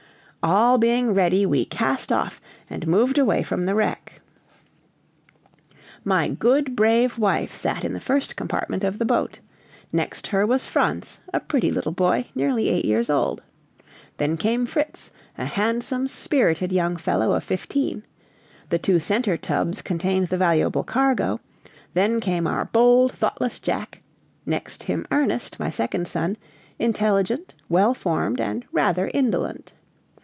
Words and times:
All 0.43 0.79
being 0.79 1.13
ready, 1.13 1.45
we 1.45 1.65
cast 1.65 2.11
off, 2.11 2.41
and 2.67 2.87
moved 2.87 3.19
away 3.19 3.43
from 3.43 3.67
the 3.67 3.75
wreck. 3.75 4.21
My 6.03 6.29
good, 6.29 6.75
brave 6.75 7.19
wife 7.19 7.53
sat 7.53 7.83
in 7.83 7.93
the 7.93 7.99
first 7.99 8.35
compartment 8.35 8.83
of 8.83 8.97
the 8.97 9.05
boat; 9.05 9.39
next 9.93 10.25
her 10.27 10.43
was 10.47 10.65
Franz, 10.65 11.19
a 11.31 11.41
pretty 11.41 11.69
little 11.71 11.91
boy, 11.91 12.25
nearly 12.33 12.69
eight 12.69 12.85
years 12.85 13.07
old. 13.07 13.43
Then 14.17 14.35
came 14.35 14.65
Fritz, 14.65 15.11
a 15.37 15.45
handsome, 15.45 16.07
spirited 16.07 16.71
young 16.71 16.97
fellow 16.97 17.33
of 17.33 17.43
fifteen; 17.43 18.03
the 18.69 18.79
two 18.79 18.97
center 18.97 19.37
tubs 19.37 19.83
contained 19.83 20.29
the 20.29 20.37
valuable 20.37 20.83
cargo; 20.83 21.39
then 21.93 22.19
came 22.19 22.47
our 22.47 22.65
bold, 22.65 23.11
thoughtless 23.11 23.59
Jack; 23.59 24.01
next 24.47 24.81
him 24.81 25.05
Ernest, 25.11 25.59
my 25.59 25.69
second 25.69 26.07
son, 26.07 26.35
intelligent, 26.79 27.53
well 27.69 27.93
formed, 27.93 28.41
and 28.41 28.65
rather 28.71 29.11
indolent. 29.13 29.73